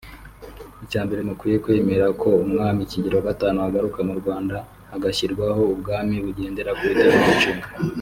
[0.83, 3.27] Icyambere mukwiye kwemeranwa ko Umwami Kigeli V
[3.67, 4.55] agaruka mu Rwanda
[4.91, 7.67] hagashyirwaho Ubwami bugendera ku itegekonshinga